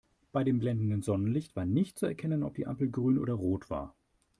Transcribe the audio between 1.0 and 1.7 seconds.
Sonnenlicht war